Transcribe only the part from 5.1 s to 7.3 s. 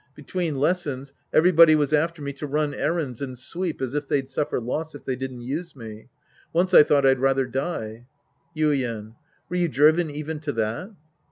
didn't use me. Once I thought I'd